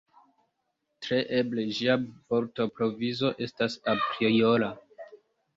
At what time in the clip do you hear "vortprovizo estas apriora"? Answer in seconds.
2.33-4.73